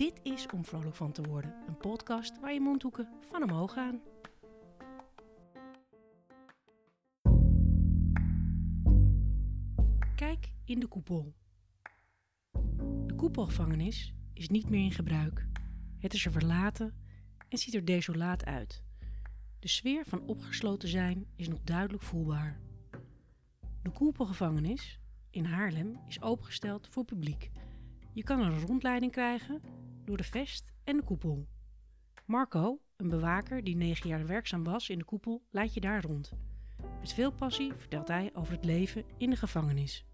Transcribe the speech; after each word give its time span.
Dit 0.00 0.20
is 0.22 0.46
Om 0.46 0.64
Vrolijk 0.64 0.94
van 0.94 1.12
te 1.12 1.22
worden, 1.22 1.54
een 1.66 1.76
podcast 1.76 2.40
waar 2.40 2.52
je 2.52 2.60
mondhoeken 2.60 3.08
van 3.20 3.42
omhoog 3.42 3.72
gaan. 3.72 4.00
Kijk 10.16 10.52
in 10.64 10.80
de 10.80 10.86
koepel. 10.86 11.34
De 13.06 13.14
koepelgevangenis 13.16 14.14
is 14.32 14.48
niet 14.48 14.70
meer 14.70 14.84
in 14.84 14.92
gebruik. 14.92 15.46
Het 15.98 16.14
is 16.14 16.24
er 16.24 16.32
verlaten 16.32 16.94
en 17.48 17.58
ziet 17.58 17.74
er 17.74 17.84
desolaat 17.84 18.44
uit. 18.44 18.84
De 19.58 19.68
sfeer 19.68 20.04
van 20.06 20.26
opgesloten 20.26 20.88
zijn 20.88 21.26
is 21.36 21.48
nog 21.48 21.60
duidelijk 21.62 22.02
voelbaar. 22.02 22.60
De 23.82 23.90
koepelgevangenis 23.90 25.00
in 25.30 25.44
Haarlem 25.44 26.00
is 26.08 26.22
opengesteld 26.22 26.88
voor 26.88 27.04
publiek. 27.04 27.50
Je 28.12 28.22
kan 28.22 28.40
een 28.40 28.60
rondleiding 28.60 29.12
krijgen 29.12 29.60
door 30.10 30.18
de 30.18 30.24
vest 30.24 30.72
en 30.84 30.96
de 30.96 31.02
koepel. 31.02 31.46
Marco, 32.24 32.80
een 32.96 33.08
bewaker 33.08 33.64
die 33.64 33.76
negen 33.76 34.08
jaar 34.08 34.26
werkzaam 34.26 34.64
was 34.64 34.88
in 34.88 34.98
de 34.98 35.04
koepel, 35.04 35.42
leidt 35.50 35.74
je 35.74 35.80
daar 35.80 36.02
rond. 36.02 36.32
Met 37.00 37.12
veel 37.12 37.32
passie 37.32 37.72
vertelt 37.74 38.08
hij 38.08 38.30
over 38.34 38.52
het 38.52 38.64
leven 38.64 39.04
in 39.16 39.30
de 39.30 39.36
gevangenis. 39.36 40.06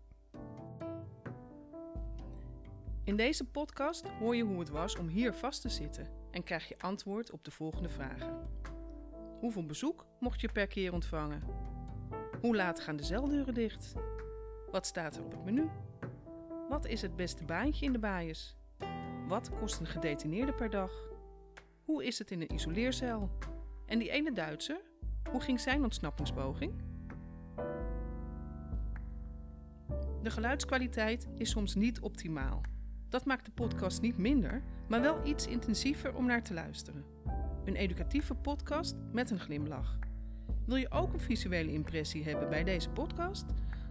In 3.04 3.16
deze 3.16 3.44
podcast 3.44 4.08
hoor 4.08 4.36
je 4.36 4.42
hoe 4.42 4.58
het 4.58 4.68
was 4.68 4.96
om 4.96 5.08
hier 5.08 5.34
vast 5.34 5.60
te 5.60 5.68
zitten 5.68 6.06
en 6.30 6.42
krijg 6.42 6.68
je 6.68 6.78
antwoord 6.78 7.30
op 7.30 7.44
de 7.44 7.50
volgende 7.50 7.88
vragen. 7.88 8.48
Hoeveel 9.40 9.66
bezoek 9.66 10.06
mocht 10.20 10.40
je 10.40 10.52
per 10.52 10.66
keer 10.66 10.92
ontvangen? 10.92 11.42
Hoe 12.40 12.56
laat 12.56 12.80
gaan 12.80 12.96
de 12.96 13.02
celdeuren 13.04 13.54
dicht? 13.54 13.94
Wat 14.70 14.86
staat 14.86 15.16
er 15.16 15.24
op 15.24 15.32
het 15.32 15.44
menu? 15.44 15.70
Wat 16.68 16.86
is 16.86 17.02
het 17.02 17.16
beste 17.16 17.44
baantje 17.44 17.86
in 17.86 17.92
de 17.92 17.98
baaiers? 17.98 18.55
Wat 19.26 19.50
kost 19.58 19.80
een 19.80 19.86
gedetineerde 19.86 20.52
per 20.52 20.70
dag? 20.70 20.92
Hoe 21.84 22.04
is 22.04 22.18
het 22.18 22.30
in 22.30 22.40
een 22.40 22.54
isoleercel? 22.54 23.30
En 23.86 23.98
die 23.98 24.10
ene 24.10 24.32
Duitser, 24.32 24.80
hoe 25.30 25.40
ging 25.40 25.60
zijn 25.60 25.82
ontsnappingspoging? 25.82 26.72
De 30.22 30.30
geluidskwaliteit 30.30 31.28
is 31.36 31.50
soms 31.50 31.74
niet 31.74 32.00
optimaal. 32.00 32.60
Dat 33.08 33.24
maakt 33.24 33.44
de 33.44 33.50
podcast 33.50 34.00
niet 34.00 34.18
minder, 34.18 34.62
maar 34.88 35.00
wel 35.00 35.26
iets 35.26 35.46
intensiever 35.46 36.14
om 36.14 36.26
naar 36.26 36.42
te 36.42 36.54
luisteren. 36.54 37.04
Een 37.64 37.76
educatieve 37.76 38.34
podcast 38.34 38.94
met 39.12 39.30
een 39.30 39.40
glimlach. 39.40 39.98
Wil 40.66 40.76
je 40.76 40.90
ook 40.90 41.12
een 41.12 41.20
visuele 41.20 41.72
impressie 41.72 42.24
hebben 42.24 42.48
bij 42.48 42.64
deze 42.64 42.90
podcast? 42.90 43.44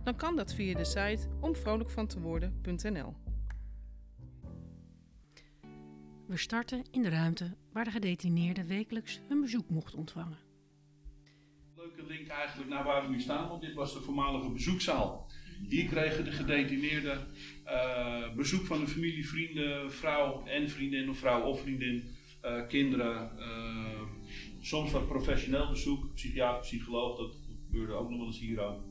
Dan 0.03 0.15
kan 0.15 0.35
dat 0.35 0.53
via 0.53 0.77
de 0.77 0.85
site 0.85 1.27
omvrolijkvanteworden.nl. 1.39 3.24
We 6.27 6.37
starten 6.37 6.83
in 6.91 7.01
de 7.01 7.09
ruimte 7.09 7.55
waar 7.73 7.83
de 7.83 7.91
gedetineerde 7.91 8.65
wekelijks 8.65 9.19
hun 9.27 9.41
bezoek 9.41 9.69
mocht 9.69 9.95
ontvangen. 9.95 10.37
Leuke 11.75 12.05
link 12.07 12.27
eigenlijk 12.27 12.69
naar 12.69 12.83
waar 12.83 13.05
we 13.05 13.09
nu 13.09 13.21
staan, 13.21 13.49
want 13.49 13.61
dit 13.61 13.73
was 13.73 13.93
de 13.93 13.99
voormalige 13.99 14.49
bezoekzaal. 14.49 15.31
Hier 15.67 15.85
kregen 15.85 16.25
de 16.25 16.31
gedetineerden 16.31 17.27
uh, 17.65 18.35
bezoek 18.35 18.65
van 18.65 18.79
de 18.79 18.87
familie, 18.87 19.27
vrienden, 19.27 19.91
vrouw 19.91 20.45
en 20.45 20.69
vriendin 20.69 21.09
of 21.09 21.17
vrouw 21.17 21.41
of 21.41 21.61
vriendin, 21.61 22.15
uh, 22.43 22.67
kinderen. 22.67 23.31
Uh, 23.39 24.01
soms 24.59 24.91
wat 24.91 25.07
professioneel 25.07 25.69
bezoek, 25.69 26.13
psychiater, 26.13 26.61
psycholoog, 26.61 27.17
dat 27.17 27.35
gebeurde 27.65 27.93
ook 27.93 28.09
nog 28.09 28.17
wel 28.17 28.27
eens 28.27 28.39
hier 28.39 28.59
ook. 28.59 28.83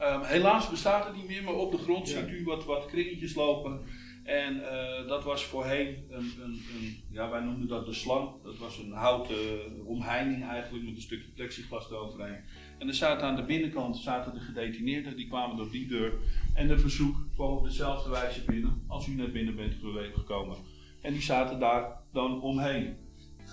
Um, 0.00 0.22
helaas 0.22 0.70
bestaat 0.70 1.06
het 1.06 1.16
niet 1.16 1.26
meer, 1.26 1.42
maar 1.42 1.54
op 1.54 1.72
de 1.72 1.78
grond 1.78 2.08
ja. 2.08 2.20
ziet 2.20 2.30
u 2.30 2.44
wat, 2.44 2.64
wat 2.64 2.86
kringetjes 2.86 3.34
lopen. 3.34 3.80
En 4.24 4.56
uh, 4.56 5.08
dat 5.08 5.24
was 5.24 5.44
voorheen 5.44 6.04
een, 6.10 6.32
een, 6.42 6.62
een, 6.74 7.02
ja, 7.10 7.30
wij 7.30 7.40
noemden 7.40 7.68
dat 7.68 7.86
de 7.86 7.92
slang. 7.92 8.42
Dat 8.42 8.58
was 8.58 8.78
een 8.78 8.92
houten 8.92 9.36
omheining 9.86 10.44
eigenlijk 10.44 10.84
met 10.84 10.96
een 10.96 11.02
stukje 11.02 11.30
plexiglas 11.30 11.90
eroverheen. 11.90 12.44
En 12.78 12.88
er 12.88 12.94
zaten 12.94 13.26
aan 13.26 13.36
de 13.36 13.44
binnenkant 13.44 13.96
zaten 13.96 14.34
de 14.34 14.40
gedetineerden, 14.40 15.16
die 15.16 15.28
kwamen 15.28 15.56
door 15.56 15.70
die 15.70 15.86
deur. 15.86 16.12
En 16.54 16.68
de 16.68 16.78
verzoek 16.78 17.16
kwam 17.34 17.56
op 17.56 17.64
dezelfde 17.64 18.10
wijze 18.10 18.44
binnen 18.44 18.84
als 18.86 19.06
u 19.06 19.14
net 19.14 19.32
binnen 19.32 19.56
bent 19.56 19.74
gekomen. 20.14 20.56
En 21.02 21.12
die 21.12 21.22
zaten 21.22 21.58
daar 21.58 22.00
dan 22.12 22.40
omheen. 22.40 22.96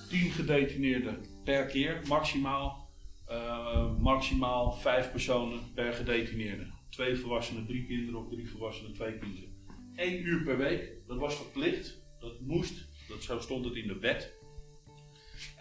10 0.09 0.31
gedetineerden 0.31 1.25
per 1.43 1.65
keer, 1.65 2.01
maximaal. 2.07 2.89
Uh, 3.29 3.97
maximaal 3.99 4.71
5 4.71 5.11
personen 5.11 5.59
per 5.73 5.93
gedetineerde. 5.93 6.67
Twee 6.89 7.15
volwassenen, 7.15 7.65
drie 7.65 7.85
kinderen 7.85 8.19
of 8.19 8.29
drie 8.29 8.49
volwassenen, 8.49 8.93
twee 8.93 9.17
kinderen. 9.17 9.49
1 9.95 10.25
uur 10.25 10.43
per 10.43 10.57
week, 10.57 10.93
dat 11.07 11.17
was 11.17 11.35
verplicht, 11.35 12.01
dat 12.19 12.39
moest, 12.39 12.87
dat, 13.07 13.23
zo 13.23 13.39
stond 13.39 13.65
het 13.65 13.75
in 13.75 13.87
de 13.87 13.99
wet. 13.99 14.33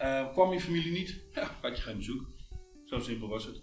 Uh, 0.01 0.31
kwam 0.31 0.53
je 0.53 0.59
familie 0.59 0.91
niet, 0.91 1.23
ja, 1.35 1.57
had 1.61 1.77
je 1.77 1.83
geen 1.83 1.97
bezoek. 1.97 2.29
Zo 2.85 2.99
simpel 2.99 3.27
was 3.27 3.45
het. 3.45 3.61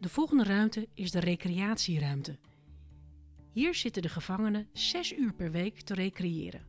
De 0.00 0.08
volgende 0.08 0.44
ruimte 0.44 0.88
is 0.94 1.10
de 1.10 1.20
recreatieruimte. 1.20 2.38
Hier 3.52 3.74
zitten 3.74 4.02
de 4.02 4.08
gevangenen 4.08 4.68
6 4.72 5.12
uur 5.16 5.34
per 5.34 5.50
week 5.50 5.80
te 5.80 5.94
recreëren. 5.94 6.66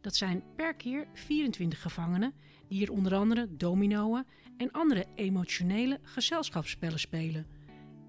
Dat 0.00 0.16
zijn 0.16 0.44
per 0.56 0.74
keer 0.74 1.08
24 1.14 1.80
gevangenen 1.80 2.34
die 2.68 2.78
hier 2.78 2.92
onder 2.92 3.14
andere 3.14 3.56
dominoën 3.56 4.26
en 4.56 4.70
andere 4.70 5.06
emotionele 5.14 6.00
gezelschapsspellen 6.02 7.00
spelen. 7.00 7.46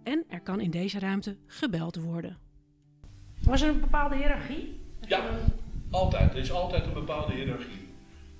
En 0.04 0.24
er 0.30 0.42
kan 0.42 0.60
in 0.60 0.72
deze 0.72 1.00
ruimte 1.00 1.38
gebeld 1.48 1.96
worden. 1.96 2.38
Was 3.44 3.62
er 3.62 3.70
een 3.70 3.80
bepaalde 3.80 4.16
hiërarchie? 4.16 4.80
Ja, 5.08 5.24
altijd. 5.92 6.32
Er 6.32 6.40
is 6.40 6.52
altijd 6.52 6.86
een 6.86 6.94
bepaalde 6.94 7.34
hiërarchie. 7.34 7.88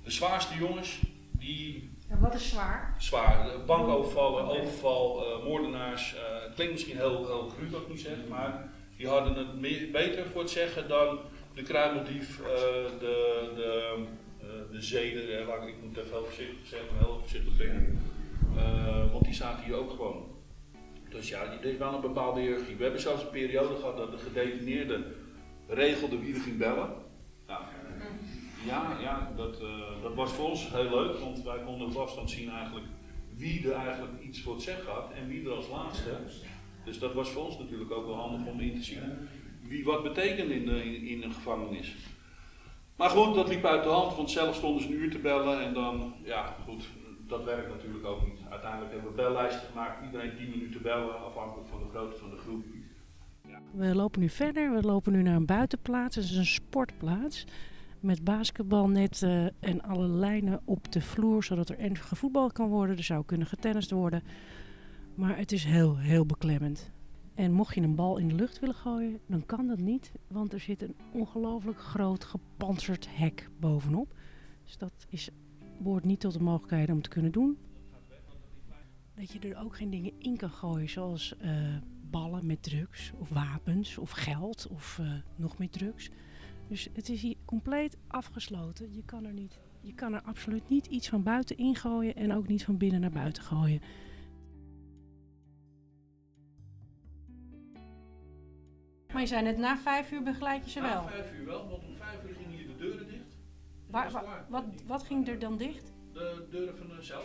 De 0.04 0.10
zwaarste 0.10 0.54
jongens, 0.56 1.00
die... 1.30 1.90
En 2.08 2.20
wat 2.20 2.34
is 2.34 2.48
zwaar? 2.48 2.94
Zwaar. 2.98 3.64
Bankovervallen, 3.66 4.44
overval, 4.44 5.26
uh, 5.26 5.44
moordenaars. 5.44 6.14
Uh, 6.14 6.42
het 6.42 6.54
klinkt 6.54 6.72
misschien 6.72 6.96
heel, 6.96 7.26
heel 7.26 7.52
cru 7.56 7.70
wat 7.70 7.80
ik 7.80 7.88
nu 7.88 7.98
zeg, 7.98 8.16
maar 8.28 8.68
die 8.96 9.08
hadden 9.08 9.36
het 9.36 9.60
meer, 9.60 9.90
beter 9.90 10.26
voor 10.26 10.40
het 10.40 10.50
zeggen 10.50 10.88
dan 10.88 11.18
de 11.54 11.62
kruimeldief, 11.62 12.40
uh, 12.40 12.46
de, 13.00 13.52
de, 13.56 14.04
de 14.70 14.82
zeden. 14.82 15.40
ik 15.68 15.74
moet 15.82 15.96
even 15.96 16.10
heel 16.10 16.24
voorzichtig 16.24 16.66
zeggen, 16.66 16.98
heel 16.98 17.18
voorzichtig 17.20 17.54
zeggen. 17.56 18.00
want 19.12 19.24
die 19.24 19.34
zaten 19.34 19.64
hier 19.64 19.74
ook 19.74 19.90
gewoon. 19.90 20.33
Dus 21.14 21.28
ja, 21.28 21.42
er 21.42 21.64
is 21.64 21.76
wel 21.76 21.94
een 21.94 22.00
bepaalde 22.00 22.40
hiërarchie. 22.40 22.76
We 22.76 22.82
hebben 22.82 23.00
zelfs 23.00 23.22
een 23.22 23.30
periode 23.30 23.74
gehad 23.74 23.96
dat 23.96 24.10
de 24.10 24.18
gedetineerde 24.18 25.04
regelde 25.68 26.18
wie 26.18 26.34
er 26.34 26.40
ging 26.40 26.58
bellen. 26.58 26.92
Ja, 28.66 28.98
ja 29.00 29.32
dat, 29.36 29.62
uh, 29.62 30.02
dat 30.02 30.14
was 30.14 30.32
voor 30.32 30.48
ons 30.48 30.70
heel 30.70 30.90
leuk, 30.90 31.18
want 31.18 31.42
wij 31.42 31.58
konden 31.64 31.86
op 31.86 31.96
afstand 31.96 32.30
zien 32.30 32.50
eigenlijk 32.50 32.86
wie 33.36 33.68
er 33.68 33.74
eigenlijk 33.74 34.22
iets 34.22 34.40
voor 34.40 34.54
het 34.54 34.62
zeggen 34.62 34.92
had 34.92 35.10
en 35.12 35.28
wie 35.28 35.44
er 35.44 35.52
als 35.52 35.68
laatste. 35.68 36.10
Dus 36.84 36.98
dat 36.98 37.14
was 37.14 37.30
voor 37.30 37.44
ons 37.44 37.58
natuurlijk 37.58 37.90
ook 37.90 38.06
wel 38.06 38.16
handig 38.16 38.52
om 38.52 38.60
in 38.60 38.74
te 38.74 38.82
zien 38.82 39.28
wie 39.68 39.84
wat 39.84 40.02
betekent 40.02 40.50
in, 40.50 40.66
de, 40.66 40.84
in, 40.84 41.06
in 41.06 41.22
een 41.22 41.32
gevangenis. 41.32 41.94
Maar 42.96 43.10
goed, 43.10 43.34
dat 43.34 43.48
liep 43.48 43.64
uit 43.64 43.82
de 43.82 43.88
hand, 43.88 44.16
want 44.16 44.30
zelf 44.30 44.56
stonden 44.56 44.82
ze 44.82 44.88
een 44.88 44.94
uur 44.94 45.10
te 45.10 45.18
bellen 45.18 45.60
en 45.60 45.74
dan, 45.74 46.14
ja 46.24 46.56
goed, 46.64 46.84
dat 47.28 47.44
werkt 47.44 47.68
natuurlijk 47.68 48.06
ook 48.06 48.26
niet. 48.26 48.38
Uiteindelijk 48.50 48.92
hebben 48.92 49.10
we 49.10 49.16
bellijsten 49.16 49.68
gemaakt, 49.68 50.04
iedereen 50.04 50.36
10 50.36 50.50
minuten 50.50 50.82
bellen, 50.82 51.20
afhankelijk 51.24 51.68
van 51.68 51.78
de 51.78 51.88
grootte 51.88 52.18
van 52.18 52.30
de 52.30 52.36
groep. 52.36 52.64
Ja. 53.46 53.60
We 53.72 53.94
lopen 53.94 54.20
nu 54.20 54.28
verder, 54.28 54.74
we 54.74 54.82
lopen 54.82 55.12
nu 55.12 55.22
naar 55.22 55.36
een 55.36 55.46
buitenplaats, 55.46 56.16
het 56.16 56.24
is 56.24 56.36
een 56.36 56.46
sportplaats. 56.46 57.44
Met 58.00 58.24
basketbalnetten 58.24 59.54
en 59.60 59.82
alle 59.82 60.08
lijnen 60.08 60.60
op 60.64 60.92
de 60.92 61.00
vloer, 61.00 61.44
zodat 61.44 61.68
er 61.68 61.78
en 61.78 61.96
gevoetbald 61.96 62.52
kan 62.52 62.68
worden. 62.68 62.96
Er 62.96 63.02
zou 63.02 63.24
kunnen 63.24 63.46
getennist 63.46 63.90
worden. 63.90 64.22
Maar 65.14 65.36
het 65.36 65.52
is 65.52 65.64
heel, 65.64 65.98
heel 65.98 66.26
beklemmend. 66.26 66.90
En 67.34 67.52
mocht 67.52 67.74
je 67.74 67.80
een 67.80 67.94
bal 67.94 68.18
in 68.18 68.28
de 68.28 68.34
lucht 68.34 68.58
willen 68.58 68.74
gooien, 68.74 69.20
dan 69.26 69.46
kan 69.46 69.66
dat 69.66 69.78
niet. 69.78 70.12
Want 70.28 70.52
er 70.52 70.60
zit 70.60 70.82
een 70.82 70.96
ongelooflijk 71.12 71.78
groot 71.78 72.24
gepantserd 72.24 73.08
hek 73.10 73.48
bovenop. 73.60 74.14
Dus 74.64 74.76
dat 74.76 75.06
is, 75.08 75.30
behoort 75.78 76.04
niet 76.04 76.20
tot 76.20 76.32
de 76.32 76.42
mogelijkheden 76.42 76.94
om 76.94 77.02
te 77.02 77.08
kunnen 77.08 77.32
doen. 77.32 77.58
Dat 79.14 79.32
je 79.32 79.38
er 79.38 79.58
ook 79.64 79.76
geen 79.76 79.90
dingen 79.90 80.12
in 80.18 80.36
kan 80.36 80.50
gooien, 80.50 80.88
zoals 80.88 81.34
uh, 81.42 81.76
ballen 82.10 82.46
met 82.46 82.62
drugs, 82.62 83.12
of 83.18 83.28
wapens, 83.28 83.98
of 83.98 84.10
geld, 84.10 84.66
of 84.70 84.98
uh, 85.00 85.12
nog 85.36 85.58
meer 85.58 85.70
drugs. 85.70 86.10
Dus 86.68 86.88
het 86.92 87.08
is 87.08 87.22
hier 87.22 87.36
compleet 87.44 87.96
afgesloten. 88.06 88.94
Je 88.94 89.04
kan 89.04 89.24
er, 89.24 89.32
niet, 89.32 89.58
je 89.80 89.94
kan 89.94 90.14
er 90.14 90.22
absoluut 90.22 90.68
niet 90.68 90.86
iets 90.86 91.08
van 91.08 91.22
buiten 91.22 91.56
ingooien 91.56 92.14
en 92.14 92.32
ook 92.32 92.46
niet 92.46 92.64
van 92.64 92.76
binnen 92.76 93.00
naar 93.00 93.10
buiten 93.10 93.42
gooien. 93.42 93.80
Maar 99.12 99.22
je 99.22 99.28
zei 99.28 99.42
net 99.42 99.58
na 99.58 99.78
vijf 99.78 100.12
uur 100.12 100.22
begeleid 100.22 100.64
je 100.64 100.70
ze 100.70 100.80
wel? 100.80 101.02
Na 101.02 101.08
vijf 101.08 101.32
uur 101.32 101.44
wel, 101.44 101.68
want 101.68 101.82
Waar, 103.94 104.44
wat, 104.48 104.64
wat 104.86 105.02
ging 105.02 105.28
er 105.28 105.38
dan 105.38 105.56
dicht? 105.56 105.92
De 106.12 106.46
deuren 106.50 106.76
van 106.76 106.88
de 106.88 107.02
cel. 107.02 107.22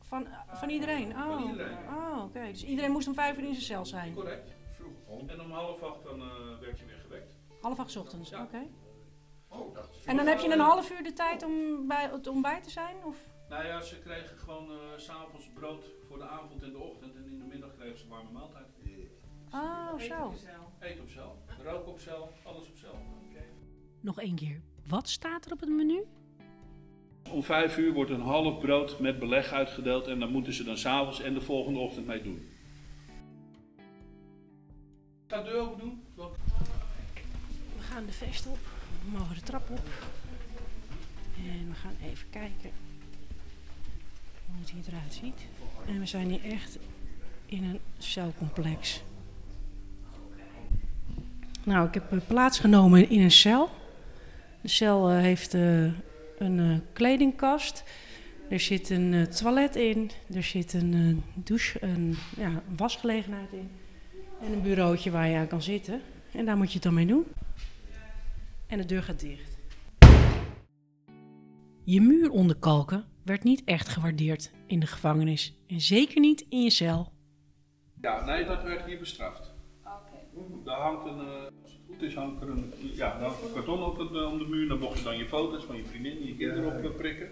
Van, 0.00 0.26
van 0.48 0.68
iedereen? 0.68 1.10
Oh, 1.12 1.26
van 1.26 1.50
iedereen. 1.50 1.78
Oh, 1.88 2.14
oké. 2.16 2.22
Okay. 2.24 2.50
Dus 2.52 2.64
iedereen 2.64 2.90
moest 2.90 3.08
om 3.08 3.14
vijf 3.14 3.38
uur 3.38 3.44
in 3.44 3.52
zijn 3.52 3.64
cel 3.64 3.86
zijn? 3.86 4.14
Correct. 4.14 4.50
En 5.26 5.40
om 5.40 5.50
half 5.50 5.82
acht 5.82 6.02
dan 6.02 6.20
eh, 6.20 6.58
werd 6.60 6.78
je 6.78 6.84
weer 6.84 6.98
gewekt. 6.98 7.36
Half 7.60 7.78
acht 7.78 7.90
's 7.90 7.96
ochtends, 7.96 8.30
Ja. 8.30 8.42
oké. 8.42 8.66
Oh, 9.48 9.74
dat 9.74 9.88
is 9.98 10.04
En 10.04 10.16
dan 10.16 10.26
heb 10.26 10.38
je 10.38 10.52
een 10.52 10.60
half 10.60 10.90
uur 10.90 11.02
de 11.02 11.12
tijd 11.12 11.42
om 11.44 11.86
bij 11.86 12.08
het 12.12 12.26
ontbijt 12.26 12.62
te 12.64 12.70
zijn? 12.70 12.96
Of? 13.04 13.16
Nou 13.48 13.66
ja, 13.66 13.80
ze 13.80 13.98
kregen 13.98 14.38
gewoon 14.38 14.70
eh, 14.70 14.76
s 14.96 15.04
s'avonds 15.04 15.48
brood 15.54 15.84
voor 16.08 16.18
de 16.18 16.24
avond 16.24 16.62
en 16.62 16.72
de 16.72 16.78
ochtend. 16.78 17.14
En 17.16 17.26
in 17.26 17.38
de 17.38 17.44
middag 17.44 17.74
kregen 17.76 17.98
ze 17.98 18.08
warme 18.08 18.30
maaltijd. 18.30 18.68
Oh, 19.52 19.98
zo. 19.98 20.32
Eten 20.80 21.02
op 21.02 21.08
cel, 21.08 21.38
rook 21.64 21.86
op 21.86 21.98
cel, 21.98 22.32
alles 22.44 22.68
op 22.68 22.76
cel. 22.76 22.94
Nog 24.00 24.20
één 24.20 24.34
keer. 24.34 24.60
Wat 24.86 25.08
staat 25.08 25.46
er 25.46 25.52
op 25.52 25.60
het 25.60 25.68
menu? 25.68 26.02
Om 27.30 27.42
vijf 27.42 27.78
uur 27.78 27.92
wordt 27.92 28.10
een 28.10 28.20
half 28.20 28.58
brood 28.58 29.00
met 29.00 29.18
beleg 29.18 29.52
uitgedeeld 29.52 30.06
en 30.06 30.18
daar 30.18 30.28
moeten 30.28 30.52
ze 30.52 30.64
dan 30.64 30.76
s'avonds 30.76 31.20
en 31.20 31.34
de 31.34 31.40
volgende 31.40 31.78
ochtend 31.78 32.06
mee 32.06 32.22
doen. 32.22 32.48
Ga 35.26 35.42
de 35.42 35.50
deur 35.50 35.60
open 35.60 35.78
doen? 35.78 36.02
We 37.76 37.82
gaan 37.82 38.06
de 38.06 38.12
vest 38.12 38.46
op. 38.46 38.58
We 39.04 39.18
mogen 39.18 39.34
de 39.34 39.40
trap 39.42 39.70
op. 39.70 39.88
En 41.36 41.68
we 41.68 41.74
gaan 41.74 41.96
even 42.04 42.30
kijken 42.30 42.70
hoe 44.46 44.60
het 44.60 44.70
hier 44.70 44.82
eruit 44.88 45.14
ziet. 45.14 45.46
En 45.86 45.98
we 45.98 46.06
zijn 46.06 46.30
hier 46.30 46.44
echt 46.44 46.78
in 47.46 47.64
een 47.64 47.80
celcomplex. 47.98 49.02
Nou, 51.64 51.88
ik 51.88 51.94
heb 51.94 52.12
eh, 52.12 52.18
plaatsgenomen 52.26 53.10
in 53.10 53.20
een 53.20 53.30
cel. 53.30 53.70
De 54.60 54.68
cel 54.68 55.10
eh, 55.10 55.18
heeft 55.18 55.54
eh, 55.54 55.84
een 56.38 56.58
eh, 56.58 56.78
kledingkast. 56.92 57.84
Er 58.48 58.60
zit 58.60 58.90
een 58.90 59.28
toilet 59.28 59.76
in. 59.76 60.10
Er 60.34 60.42
zit 60.42 60.72
een 60.72 61.22
douche, 61.34 61.84
een, 61.84 62.16
ja, 62.36 62.46
een 62.46 62.76
wasgelegenheid 62.76 63.52
in. 63.52 63.70
En 64.40 64.52
een 64.52 64.62
bureautje 64.62 65.10
waar 65.10 65.28
je 65.28 65.36
aan 65.36 65.46
kan 65.46 65.62
zitten. 65.62 66.00
En 66.32 66.44
daar 66.44 66.56
moet 66.56 66.68
je 66.68 66.74
het 66.74 66.82
dan 66.82 66.94
mee 66.94 67.06
doen. 67.06 67.24
En 68.66 68.78
de 68.78 68.84
deur 68.84 69.02
gaat 69.02 69.20
dicht. 69.20 69.58
Je 71.84 72.00
muur 72.00 72.30
onderkalken 72.30 73.04
werd 73.24 73.44
niet 73.44 73.62
echt 73.64 73.88
gewaardeerd 73.88 74.50
in 74.66 74.80
de 74.80 74.86
gevangenis. 74.86 75.54
En 75.66 75.80
zeker 75.80 76.20
niet 76.20 76.46
in 76.48 76.62
je 76.62 76.70
cel. 76.70 77.12
Ja, 78.00 78.24
nee, 78.24 78.44
dat 78.44 78.62
werd 78.62 78.84
hier 78.84 78.98
bestraft. 78.98 79.54
Daar 80.64 80.80
hangt 80.80 81.06
een, 81.06 81.50
is, 82.02 82.14
hangt 82.14 82.42
er 82.42 82.48
een, 82.48 82.72
ja, 82.94 83.16
een 83.20 83.52
karton 83.54 83.82
op 83.82 83.98
het, 83.98 84.14
eh, 84.14 84.32
om 84.32 84.38
de 84.38 84.46
muur. 84.48 84.68
Dan 84.68 84.78
mocht 84.78 84.98
je 84.98 85.04
dan 85.04 85.18
je 85.18 85.26
foto's 85.26 85.64
van 85.64 85.76
je 85.76 85.84
vriendin 85.84 86.16
en 86.20 86.26
je 86.26 86.36
kinderen 86.36 86.76
op 86.76 86.84
eh, 86.84 86.96
prikken. 86.96 87.28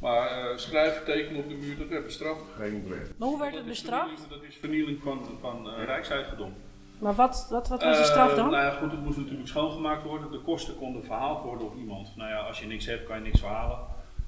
Maar 0.00 0.28
eh, 0.28 0.56
schrijven, 0.56 1.04
tekenen 1.04 1.40
op 1.42 1.48
de 1.48 1.54
muur, 1.54 1.78
dat 1.78 1.88
werd 1.88 2.04
bestraft. 2.04 2.40
geen 2.56 2.80
probleem. 2.80 3.02
Maar 3.16 3.28
hoe 3.28 3.38
werd 3.38 3.50
Dat 3.50 3.60
het 3.60 3.68
bestraft? 3.68 4.26
Dat 4.28 4.42
is 4.48 4.56
vernieling 4.56 5.00
van, 5.02 5.20
van 5.40 5.70
eh, 5.70 5.84
rijkseigendom. 5.84 6.52
Maar 6.98 7.14
wat, 7.14 7.46
wat, 7.50 7.68
wat 7.68 7.82
was 7.82 7.98
de 7.98 8.04
straf 8.04 8.34
dan? 8.34 8.50
nou 8.50 8.64
ja, 8.64 8.70
goed, 8.70 8.90
het 8.90 9.04
moest 9.04 9.16
natuurlijk 9.18 9.48
schoongemaakt 9.48 10.02
worden. 10.02 10.30
De 10.30 10.40
kosten 10.40 10.76
konden 10.76 11.04
verhaald 11.04 11.42
worden 11.42 11.66
op 11.66 11.76
iemand. 11.78 12.12
Nou 12.16 12.30
ja, 12.30 12.36
als 12.38 12.60
je 12.60 12.66
niks 12.66 12.86
hebt, 12.86 13.06
kan 13.06 13.16
je 13.16 13.22
niks 13.22 13.40
verhalen. 13.40 13.78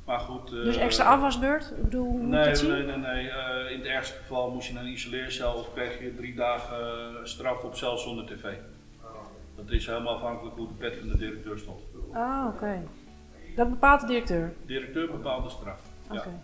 Maar 0.05 0.21
goed. 0.21 0.53
eh, 0.53 0.63
Dus 0.65 0.77
extra 0.77 1.05
afwasbeurt? 1.05 1.73
Ik 1.77 1.83
bedoel, 1.83 2.05
hoe 2.05 2.19
moet 2.19 2.29
Nee, 2.31 2.55
nee, 2.55 2.83
nee, 2.83 2.97
nee. 2.97 3.29
Eh, 3.31 3.71
in 3.73 3.79
het 3.79 3.89
ergste 3.89 4.17
geval 4.19 4.51
moest 4.51 4.69
je 4.69 4.75
naar 4.75 4.83
een 4.83 4.93
isoleercel 4.93 5.53
of 5.55 5.73
kreeg 5.75 6.01
je 6.01 6.15
drie 6.15 6.35
dagen 6.35 6.79
straf 7.29 7.63
op 7.63 7.75
cel 7.77 7.99
zonder 7.99 8.27
tv. 8.27 8.45
Dat 9.59 9.71
is 9.71 9.87
helemaal 9.87 10.15
afhankelijk 10.15 10.57
hoe 10.57 10.69
de 10.69 10.75
pet 10.75 10.97
van 10.97 11.09
de 11.09 11.17
directeur 11.17 11.59
stond. 11.59 11.81
Ah, 12.13 12.47
oké. 12.55 12.89
Dat 13.57 13.71
bepaalt 13.71 14.01
de 14.01 14.07
directeur. 14.07 14.55
De 14.61 14.67
directeur 14.67 15.11
bepaalt 15.11 15.45
de 15.45 15.51
straf. 15.51 15.83
Oké. 16.05 16.15
Ja. 16.15 16.43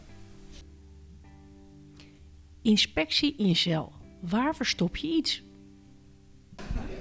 Inspectie 2.63 3.35
in 3.37 3.49
je 3.49 3.55
cel. 3.55 3.93
Waar 4.21 4.55
verstop 4.57 4.97
je 4.97 5.07
iets? 5.09 5.43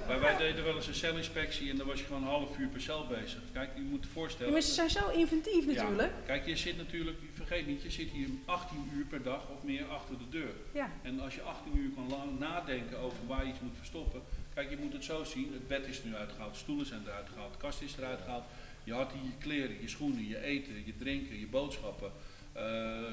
Maar 0.06 0.20
wij 0.20 0.36
deden 0.36 0.64
wel 0.64 0.74
eens 0.74 0.86
een 0.86 0.94
celinspectie 0.94 1.70
en 1.70 1.76
dan 1.76 1.86
was 1.86 1.98
je 1.98 2.04
gewoon 2.06 2.22
een 2.22 2.28
half 2.28 2.58
uur 2.58 2.68
per 2.68 2.80
cel 2.80 3.06
bezig. 3.06 3.40
Kijk, 3.52 3.70
je 3.76 3.82
moet 3.82 4.04
je 4.04 4.08
voorstellen. 4.10 4.52
Maar 4.52 4.60
ze 4.60 4.72
zijn 4.72 4.90
zo 4.90 5.08
inventief 5.10 5.64
Ja. 5.66 5.82
natuurlijk. 5.82 6.12
Kijk, 6.26 6.46
je 6.46 6.56
zit 6.56 6.76
natuurlijk, 6.76 7.18
vergeet 7.32 7.66
niet, 7.66 7.82
je 7.82 7.90
zit 7.90 8.08
hier 8.08 8.28
18 8.44 8.90
uur 8.94 9.04
per 9.04 9.22
dag 9.22 9.48
of 9.56 9.62
meer 9.62 9.84
achter 9.84 10.18
de 10.18 10.28
deur. 10.30 10.52
Ja. 10.74 10.90
En 11.02 11.20
als 11.20 11.34
je 11.34 11.42
18 11.42 11.76
uur 11.78 11.90
kan 11.94 12.08
lang 12.08 12.38
nadenken 12.38 12.98
over 12.98 13.18
waar 13.26 13.44
je 13.44 13.50
iets 13.50 13.60
moet 13.60 13.76
verstoppen. 13.76 14.20
Kijk, 14.54 14.70
je 14.70 14.76
moet 14.76 14.92
het 14.92 15.04
zo 15.04 15.24
zien. 15.24 15.52
Het 15.52 15.68
bed 15.68 15.86
is 15.86 16.04
nu 16.04 16.14
uitgehaald, 16.14 16.56
stoelen 16.56 16.86
zijn 16.86 17.00
eruit 17.06 17.28
gehaald, 17.28 17.52
de 17.52 17.58
kast 17.58 17.82
is 17.82 17.96
eruit 17.96 18.20
gehaald. 18.24 18.44
Je 18.84 18.92
had 18.92 19.12
hier 19.12 19.22
je 19.22 19.38
kleren, 19.38 19.80
je 19.80 19.88
schoenen, 19.88 20.28
je 20.28 20.42
eten, 20.42 20.74
je 20.86 20.96
drinken, 20.98 21.38
je 21.38 21.46
boodschappen. 21.46 22.10
Eh, 22.52 22.62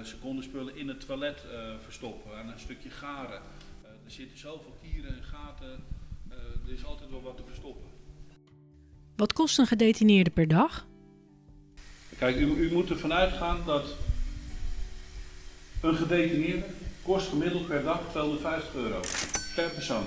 ze 0.03 0.15
konden 0.21 0.43
spullen 0.43 0.75
in 0.75 0.87
het 0.87 1.05
toilet 1.05 1.43
eh, 1.51 1.73
verstoppen, 1.83 2.37
aan 2.37 2.49
een 2.49 2.59
stukje 2.59 2.89
garen. 2.89 3.41
Eh, 3.83 3.89
er 4.05 4.11
zitten 4.11 4.37
zoveel 4.37 4.77
kieren 4.81 5.15
en 5.15 5.23
gaten. 5.23 5.83
Er 6.65 6.73
is 6.73 6.85
altijd 6.85 7.09
wel 7.09 7.21
wat 7.21 7.37
te 7.37 7.43
verstoppen. 7.45 7.89
Wat 9.15 9.33
kost 9.33 9.57
een 9.59 9.67
gedetineerde 9.67 10.29
per 10.29 10.47
dag? 10.47 10.87
Kijk, 12.17 12.35
u, 12.35 12.45
u 12.45 12.71
moet 12.73 12.89
ervan 12.89 13.13
uitgaan 13.13 13.59
dat 13.65 13.95
een 15.81 15.95
gedetineerde 15.95 16.65
kost 17.03 17.27
gemiddeld 17.27 17.67
per 17.67 17.83
dag 17.83 18.01
250 18.09 18.73
euro 18.73 18.99
per 19.55 19.69
persoon. 19.69 20.05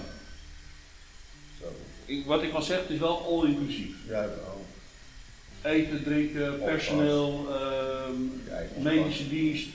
Ik- 2.05 2.25
wat 2.27 2.43
ik 2.43 2.53
al 2.53 2.63
zeg, 2.63 2.81
het 2.81 2.91
is 2.91 2.99
wel 2.99 3.19
all 3.19 3.49
inclusief. 3.49 3.97
Ja, 4.09 4.27
wel. 4.27 4.65
Eten, 5.73 6.03
drinken, 6.05 6.59
personeel, 6.59 7.47
ehm, 7.55 8.83
medische 8.83 9.29
dienst. 9.29 9.69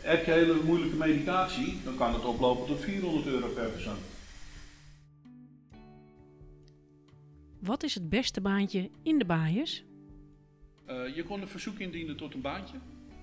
Heb 0.00 0.24
je 0.24 0.30
hele 0.32 0.54
moeilijke 0.64 0.96
medicatie, 0.96 1.78
dan 1.84 1.96
kan 1.96 2.14
het 2.14 2.24
oplopen 2.24 2.66
tot 2.66 2.80
400 2.80 3.26
euro 3.26 3.48
per 3.48 3.68
persoon. 3.70 3.96
Wat 7.60 7.82
is 7.82 7.94
het 7.94 8.08
beste 8.08 8.40
baantje 8.40 8.90
in 9.02 9.18
de 9.18 9.24
baaiers? 9.24 9.84
Eh, 10.84 11.16
je 11.16 11.22
kon 11.22 11.40
een 11.40 11.48
verzoek 11.48 11.78
indienen 11.78 12.16
tot 12.16 12.34
een 12.34 12.40
baantje. 12.40 12.76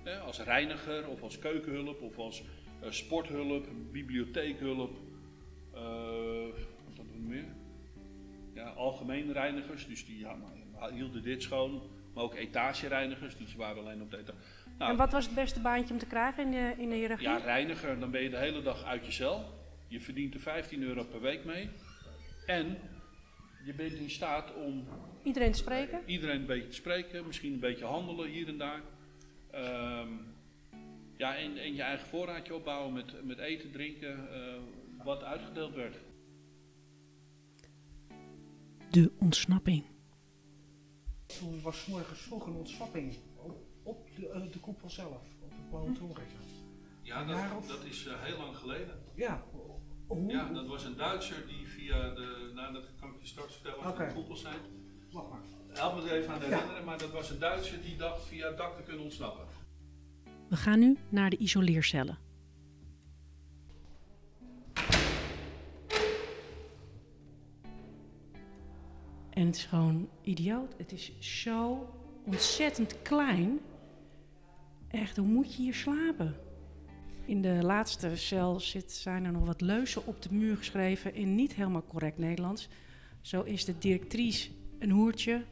Hè, 0.04 0.18
als 0.18 0.40
reiniger 0.40 1.08
of 1.08 1.22
als 1.22 1.38
keukenhulp 1.38 2.02
of 2.02 2.18
als 2.18 2.42
eh, 2.80 2.90
sporthulp, 2.90 3.66
bibliotheekhulp. 3.92 4.96
Algemeen 8.74 9.32
reinigers, 9.32 9.86
dus 9.86 10.06
die 10.06 10.18
ja, 10.18 10.36
hielden 10.92 11.22
dit 11.22 11.42
schoon. 11.42 11.82
Maar 12.14 12.24
ook 12.24 12.34
etagereinigers, 12.34 13.36
die 13.36 13.46
waren 13.56 13.78
alleen 13.82 14.02
op 14.02 14.10
de 14.10 14.16
etage. 14.18 14.38
Nou, 14.78 14.90
En 14.90 14.96
wat 14.96 15.12
was 15.12 15.24
het 15.26 15.34
beste 15.34 15.60
baantje 15.60 15.92
om 15.94 16.00
te 16.00 16.06
krijgen 16.06 16.44
in 16.44 16.50
de, 16.50 16.82
in 16.82 16.88
de 16.88 16.94
hiërarchie? 16.94 17.28
ja, 17.28 17.36
reiniger, 17.36 17.98
dan 18.00 18.10
ben 18.10 18.22
je 18.22 18.30
de 18.30 18.38
hele 18.38 18.62
dag 18.62 18.84
uit 18.84 19.06
je 19.06 19.12
cel. 19.12 19.44
Je 19.88 20.00
verdient 20.00 20.34
er 20.34 20.40
15 20.40 20.82
euro 20.82 21.04
per 21.04 21.20
week 21.20 21.44
mee. 21.44 21.68
En 22.46 22.78
je 23.64 23.74
bent 23.74 23.92
in 23.92 24.10
staat 24.10 24.54
om 24.54 24.86
Iedereen 25.22 25.52
te 25.52 25.58
spreken? 25.58 26.00
iedereen 26.06 26.40
een 26.40 26.46
beetje 26.46 26.68
te 26.68 26.74
spreken, 26.74 27.26
misschien 27.26 27.52
een 27.52 27.60
beetje 27.60 27.84
handelen 27.84 28.28
hier 28.28 28.48
en 28.48 28.58
daar. 28.58 28.80
Ehm, 29.50 30.08
ja, 31.16 31.36
en, 31.36 31.56
en 31.58 31.74
je 31.74 31.82
eigen 31.82 32.06
voorraadje 32.06 32.54
opbouwen 32.54 32.92
met, 32.92 33.24
met 33.24 33.38
eten, 33.38 33.70
drinken, 33.70 34.28
eh, 34.32 34.38
wat 35.04 35.22
uitgedeeld 35.22 35.74
werd. 35.74 35.96
De 38.96 39.12
ontsnapping. 39.18 39.84
Toen 41.26 41.62
was 41.62 41.80
's 41.82 41.86
morgens 41.86 42.20
vroeg 42.20 42.46
een 42.46 42.52
ontsnapping 42.54 43.16
op, 43.82 44.08
de, 44.16 44.28
eh, 44.28 44.52
de 44.52 44.58
koepel 44.60 44.90
zelf, 44.90 45.22
op 45.42 45.50
de 45.50 45.56
blauwe 45.70 45.92
toren. 45.92 46.22
Ja, 47.02 47.56
of- 47.56 47.66
dat 47.66 47.84
is 47.84 48.06
eh, 48.06 48.22
heel 48.22 48.38
lang 48.38 48.56
geleden. 48.56 48.98
Ja, 49.14 49.44
hoe? 50.06 50.30
Ja, 50.30 50.48
dat 50.52 50.66
was 50.66 50.84
een 50.84 50.96
Duitser 50.96 51.46
die 51.46 51.66
via 51.68 52.14
de, 52.14 52.50
nou 52.54 52.72
dat 52.72 52.84
kan 53.00 53.14
ik 53.14 53.20
je 53.20 53.26
straks 53.26 53.52
vertellen 53.54 53.84
wat 53.84 53.96
de 53.96 54.12
koepels 54.14 54.40
zijn. 54.40 54.60
Wacht 55.12 55.30
maar. 55.30 55.40
Help 55.68 55.94
me 56.02 56.10
er 56.10 56.16
even 56.16 56.32
aan 56.34 56.40
Ja. 56.40 56.46
herinneren, 56.46 56.84
maar 56.84 56.98
dat 56.98 57.10
was 57.12 57.30
een 57.30 57.38
Duitser 57.38 57.82
die 57.82 57.96
dacht 57.96 58.24
via 58.24 58.46
het 58.48 58.56
dak 58.56 58.76
te 58.76 58.82
kunnen 58.82 59.02
ontsnappen. 59.02 59.44
We 60.48 60.56
gaan 60.56 60.78
nu 60.78 60.96
naar 61.08 61.30
de 61.30 61.36
isoleercellen. 61.36 62.18
En 69.36 69.46
het 69.46 69.56
is 69.56 69.64
gewoon 69.64 70.08
idioot. 70.22 70.74
Het 70.76 70.92
is 70.92 71.12
zo 71.18 71.88
ontzettend 72.24 73.02
klein. 73.02 73.60
Echt, 74.88 75.16
hoe 75.16 75.26
moet 75.26 75.54
je 75.54 75.62
hier 75.62 75.74
slapen? 75.74 76.36
In 77.26 77.42
de 77.42 77.58
laatste 77.62 78.16
cel 78.16 78.60
zit, 78.60 78.92
zijn 78.92 79.24
er 79.24 79.32
nog 79.32 79.46
wat 79.46 79.60
leuzen 79.60 80.06
op 80.06 80.22
de 80.22 80.34
muur 80.34 80.56
geschreven 80.56 81.14
in 81.14 81.34
niet 81.34 81.54
helemaal 81.54 81.84
correct 81.88 82.18
Nederlands. 82.18 82.68
Zo 83.20 83.42
is 83.42 83.64
de 83.64 83.78
directrice 83.78 84.50
een 84.78 84.90
hoertje 84.90 85.44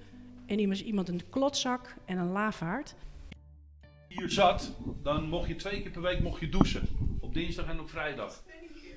en 0.46 0.58
iemand, 0.58 0.80
iemand 0.80 1.08
een 1.08 1.28
klotzak 1.30 1.96
en 2.04 2.18
een 2.18 2.32
lafaard. 2.32 2.94
hier 4.08 4.30
zat, 4.30 4.76
dan 5.02 5.28
mocht 5.28 5.48
je 5.48 5.56
twee 5.56 5.82
keer 5.82 5.90
per 5.90 6.02
week 6.02 6.20
mocht 6.20 6.40
je 6.40 6.48
douchen. 6.48 6.88
Op 7.20 7.34
dinsdag 7.34 7.66
en 7.66 7.80
op 7.80 7.90
vrijdag. 7.90 8.42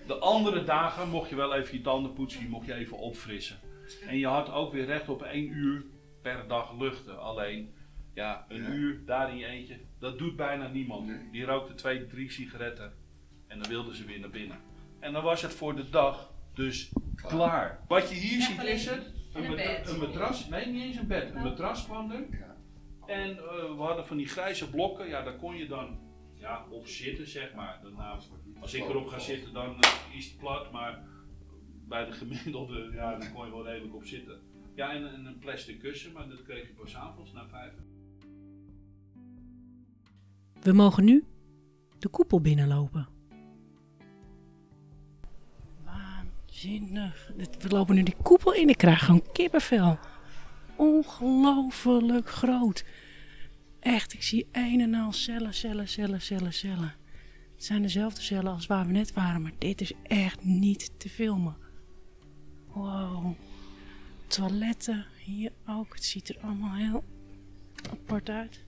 De 0.07 0.17
andere 0.17 0.63
dagen 0.63 1.09
mocht 1.09 1.29
je 1.29 1.35
wel 1.35 1.53
even 1.53 1.77
je 1.77 1.81
tanden 1.81 2.13
poetsen, 2.13 2.49
mocht 2.49 2.65
je 2.65 2.73
even 2.73 2.97
opfrissen. 2.97 3.59
En 4.07 4.17
je 4.17 4.27
had 4.27 4.51
ook 4.51 4.73
weer 4.73 4.85
recht 4.85 5.09
op 5.09 5.23
één 5.23 5.47
uur 5.47 5.85
per 6.21 6.47
dag 6.47 6.79
luchten. 6.79 7.19
Alleen, 7.21 7.73
ja, 8.13 8.45
een 8.47 8.61
Ja. 8.61 8.69
uur 8.69 9.05
daar 9.05 9.29
in 9.31 9.37
je 9.37 9.45
eentje, 9.45 9.79
dat 9.99 10.17
doet 10.17 10.35
bijna 10.35 10.67
niemand. 10.67 11.11
Die 11.31 11.45
rookte 11.45 11.73
twee, 11.73 12.07
drie 12.07 12.31
sigaretten. 12.31 12.93
En 13.47 13.59
dan 13.59 13.69
wilden 13.69 13.95
ze 13.95 14.05
weer 14.05 14.19
naar 14.19 14.29
binnen. 14.29 14.57
En 14.99 15.13
dan 15.13 15.23
was 15.23 15.41
het 15.41 15.53
voor 15.53 15.75
de 15.75 15.89
dag 15.89 16.35
Dus 16.53 16.91
klaar. 17.15 17.79
Wat 17.87 18.09
je 18.09 18.15
hier 18.15 18.41
ziet 18.41 18.63
is 18.63 18.85
het. 18.85 19.13
Een, 19.33 19.43
een 19.43 19.55
bed. 19.55 19.89
een 19.89 19.99
matras. 19.99 20.49
Nee, 20.49 20.65
niet 20.65 20.83
eens 20.83 20.95
een 20.95 21.07
bed. 21.07 21.35
Een 21.35 21.43
matras 21.43 21.85
kwam 21.85 22.11
er. 22.11 22.25
En 23.05 23.37
eh, 23.37 23.75
we 23.75 23.81
hadden 23.81 24.05
van 24.07 24.17
die 24.17 24.27
grijze 24.27 24.69
blokken. 24.69 25.07
Ja, 25.07 25.21
daar 25.23 25.35
kon 25.35 25.55
je 25.55 25.67
dan 25.67 25.99
ja, 26.33 26.65
op 26.69 26.87
zitten, 26.87 27.27
zeg 27.27 27.53
maar. 27.53 27.79
Daarna, 27.83 28.17
als 28.59 28.73
ik 28.73 28.83
erop 28.89 29.07
ga 29.07 29.19
zitten, 29.19 29.53
dan 29.53 29.81
eh, 29.81 29.89
is 30.17 30.25
het 30.25 30.37
plat. 30.37 30.71
Maar 30.71 31.03
bij 31.87 32.05
de 32.05 32.11
gemiddelde, 32.11 32.89
ja, 32.93 33.17
daar 33.17 33.31
kon 33.31 33.45
je 33.45 33.51
wel 33.51 33.65
redelijk 33.65 33.95
op 33.95 34.05
zitten. 34.05 34.39
Ja, 34.75 34.93
en, 34.93 35.13
en 35.13 35.25
een 35.25 35.39
plastic 35.39 35.79
kussen, 35.79 36.11
maar 36.11 36.29
dat 36.29 36.43
kreeg 36.43 36.67
je 36.67 36.73
pas 36.73 36.95
avonds 36.95 37.33
na 37.33 37.47
vijf. 37.47 37.73
We 40.61 40.73
mogen 40.73 41.03
nu 41.03 41.23
de 41.99 42.07
koepel 42.07 42.41
binnenlopen. 42.41 43.07
Waanzinnig. 45.83 47.31
We 47.59 47.69
lopen 47.69 47.95
nu 47.95 48.03
die 48.03 48.15
koepel 48.21 48.53
in. 48.53 48.69
Ik 48.69 48.77
krijg 48.77 49.05
gewoon 49.05 49.31
kippenvel. 49.31 49.99
Ongelooflijk 50.75 52.29
groot. 52.29 52.85
Echt, 53.79 54.13
ik 54.13 54.23
zie 54.23 54.47
een 54.51 54.81
en 54.81 54.93
al 54.93 55.11
cellen, 55.11 55.53
cellen, 55.53 55.87
cellen, 55.87 56.21
cellen, 56.21 56.53
cellen. 56.53 56.95
Het 57.55 57.65
zijn 57.65 57.81
dezelfde 57.81 58.21
cellen 58.21 58.51
als 58.51 58.67
waar 58.67 58.85
we 58.85 58.91
net 58.91 59.13
waren, 59.13 59.41
maar 59.41 59.53
dit 59.57 59.81
is 59.81 59.93
echt 60.03 60.43
niet 60.43 60.99
te 60.99 61.09
filmen. 61.09 61.55
Wow. 62.77 63.35
Toiletten 64.27 65.05
hier 65.23 65.51
ook. 65.67 65.93
Het 65.93 66.05
ziet 66.05 66.29
er 66.29 66.37
allemaal 66.41 66.75
heel 66.75 67.03
apart 67.91 68.29
uit. 68.29 68.59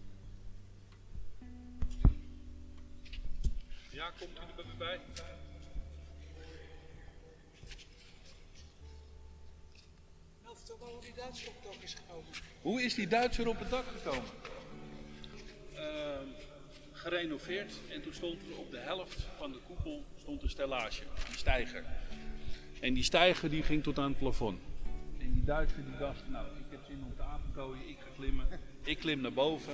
Ja, 3.89 4.11
komt 4.19 4.31
u 4.31 4.41
er 4.41 4.55
bij 4.55 4.65
me 4.65 4.73
bij? 4.77 4.99
Nou, 10.43 10.55
vertel 10.57 10.77
hoe 10.77 11.01
die 11.01 11.13
Duitser 11.13 11.47
op 11.49 11.55
het 11.55 11.71
dak 11.71 11.81
is 11.81 11.93
gekomen. 11.93 12.31
Hoe 12.61 12.81
is 12.81 12.95
die 12.95 13.07
Duitser 13.07 13.47
op 13.47 13.59
het 13.59 13.69
dak 13.69 13.85
gekomen? 13.85 14.29
Ehm, 15.75 16.27
gerenoveerd 16.91 17.73
en 17.89 18.01
toen 18.01 18.13
stond 18.13 18.41
er 18.41 18.57
op 18.57 18.71
de 18.71 18.79
helft 18.79 19.27
van 19.37 19.51
de 19.51 19.59
koepel 19.67 20.05
stond 20.19 20.43
een 20.43 20.49
stellage, 20.49 21.03
een 21.27 21.37
steiger. 21.37 21.83
En 22.79 22.93
die 22.93 23.03
steiger 23.03 23.49
die 23.49 23.63
ging 23.63 23.83
tot 23.83 23.99
aan 23.99 24.09
het 24.09 24.17
plafond. 24.17 24.59
En 25.17 25.33
die 25.33 25.43
Duitser 25.43 25.85
die 25.85 25.97
dacht, 25.97 26.23
nou 26.29 26.45
ik 26.45 26.65
heb 26.69 26.79
zin 26.87 27.03
om 27.05 27.15
te 27.15 27.21
apenkooien, 27.21 27.89
ik 27.89 27.97
ga 27.99 28.09
klimmen. 28.15 28.47
Ik 28.83 28.97
klim 28.97 29.21
naar 29.21 29.33
boven. 29.33 29.73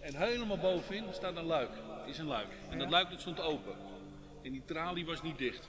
En 0.00 0.16
helemaal 0.16 0.58
bovenin 0.58 1.04
staat 1.12 1.36
een 1.36 1.44
luik, 1.44 1.70
is 2.06 2.18
een 2.18 2.26
luik. 2.26 2.48
En 2.70 2.78
dat 2.78 2.90
luik 2.90 3.10
dat 3.10 3.20
stond 3.20 3.40
open. 3.40 3.74
En 4.42 4.52
die 4.52 4.64
tralie 4.64 5.06
was 5.06 5.22
niet 5.22 5.38
dicht. 5.38 5.68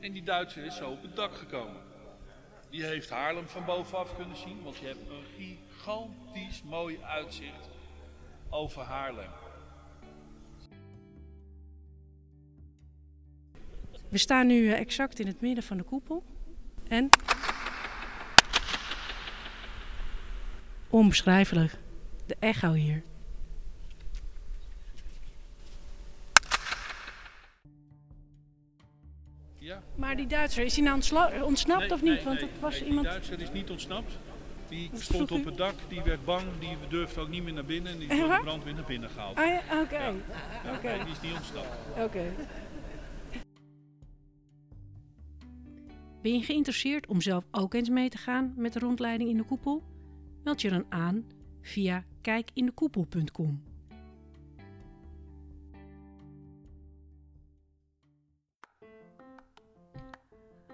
En 0.00 0.12
die 0.12 0.22
Duitser 0.22 0.64
is 0.64 0.76
zo 0.76 0.90
op 0.90 1.02
het 1.02 1.16
dak 1.16 1.34
gekomen. 1.34 1.82
Die 2.70 2.84
heeft 2.84 3.10
Haarlem 3.10 3.48
van 3.48 3.64
bovenaf 3.64 4.16
kunnen 4.16 4.36
zien, 4.36 4.62
want 4.62 4.76
je 4.76 4.86
hebt 4.86 5.08
een 5.08 5.24
gigantisch 5.36 6.62
mooi 6.62 6.98
uitzicht 7.02 7.68
over 8.50 8.82
Haarlem. 8.82 9.30
We 14.10 14.18
staan 14.18 14.46
nu 14.46 14.68
eh, 14.70 14.78
exact 14.78 15.18
in 15.20 15.26
het 15.26 15.40
midden 15.40 15.64
van 15.64 15.76
de 15.76 15.82
koepel. 15.82 16.22
En. 16.88 17.10
Onbeschrijfelijk. 20.90 21.72
De 22.26 22.36
echo 22.40 22.72
hier. 22.72 23.02
Ja? 29.58 29.82
Maar 29.94 30.16
die 30.16 30.26
Duitser, 30.26 30.64
is 30.64 30.74
hij 30.74 30.82
nou 30.84 30.94
ontsla- 30.96 31.42
ontsnapt 31.42 31.80
Nee, 31.80 31.92
of 31.92 32.02
niet? 32.02 32.14
nee, 32.14 32.24
Want 32.24 32.40
nee, 32.40 32.48
het 32.50 32.60
was 32.60 32.82
iemand. 32.82 33.00
Die 33.00 33.10
Duitser 33.10 33.40
is 33.40 33.52
niet 33.52 33.70
ontsnapt. 33.70 34.12
Die 34.68 34.90
stond 34.94 35.30
op 35.32 35.44
het 35.44 35.56
dak, 35.56 35.74
die 35.88 36.02
werd 36.02 36.24
bang, 36.24 36.42
die 36.58 36.76
durfde 36.88 37.20
ook 37.20 37.28
niet 37.28 37.42
meer 37.44 37.52
naar 37.52 37.64
binnen 37.64 37.92
en 37.92 37.98
die 37.98 38.08
is 38.08 38.18
door 38.18 38.28
de 38.28 38.40
brandweer 38.42 38.74
naar 38.74 38.84
binnen 38.84 39.10
gehaald. 39.10 39.36
Ah 39.36 39.46
ja, 39.46 39.60
oké. 39.82 39.96
Ja. 39.98 41.04
Die 41.04 41.12
is 41.12 41.20
niet 41.20 41.32
ontsnapt. 41.32 41.68
Oké. 41.98 42.24
Ben 46.22 46.32
je 46.32 46.42
geïnteresseerd 46.42 47.06
om 47.06 47.20
zelf 47.20 47.44
ook 47.50 47.74
eens 47.74 47.88
mee 47.88 48.08
te 48.08 48.18
gaan 48.18 48.54
met 48.56 48.72
de 48.72 48.78
rondleiding 48.78 49.30
in 49.30 49.36
de 49.36 49.44
koepel? 49.44 49.82
Meld 50.44 50.60
je 50.60 50.70
dan 50.70 50.84
aan 50.88 51.24
via 51.60 52.04
kijkindekoepel.com. 52.20 53.62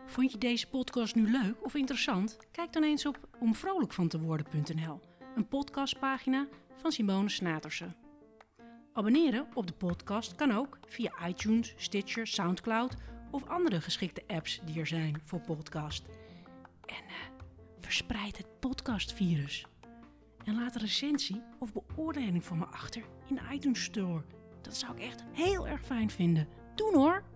Vond 0.06 0.32
je 0.32 0.38
deze 0.38 0.68
podcast 0.68 1.14
nu 1.14 1.30
leuk 1.30 1.64
of 1.64 1.74
interessant? 1.74 2.38
Kijk 2.50 2.72
dan 2.72 2.82
eens 2.82 3.06
op 3.06 3.28
omvrolijkvanteworden.nl, 3.40 5.00
een 5.36 5.48
podcastpagina 5.48 6.48
van 6.76 6.92
Simone 6.92 7.28
Snatersen. 7.28 7.96
Abonneren 8.92 9.46
op 9.54 9.66
de 9.66 9.72
podcast 9.72 10.34
kan 10.34 10.52
ook 10.52 10.78
via 10.86 11.28
iTunes, 11.28 11.74
Stitcher, 11.76 12.26
Soundcloud 12.26 12.96
of 13.36 13.48
andere 13.48 13.80
geschikte 13.80 14.22
apps 14.26 14.60
die 14.64 14.80
er 14.80 14.86
zijn 14.86 15.20
voor 15.24 15.40
podcast. 15.40 16.04
En 16.86 17.04
eh, 17.08 17.44
verspreid 17.80 18.36
het 18.36 18.60
podcastvirus. 18.60 19.66
En 20.44 20.54
laat 20.54 20.74
een 20.74 20.80
recensie 20.80 21.42
of 21.58 21.72
beoordeling 21.72 22.44
voor 22.44 22.56
me 22.56 22.64
achter 22.64 23.02
in 23.28 23.34
de 23.34 23.54
iTunes 23.54 23.82
Store. 23.82 24.22
Dat 24.60 24.76
zou 24.76 24.96
ik 24.96 25.02
echt 25.02 25.24
heel 25.32 25.66
erg 25.66 25.84
fijn 25.84 26.10
vinden. 26.10 26.48
Doen 26.74 26.94
hoor! 26.94 27.35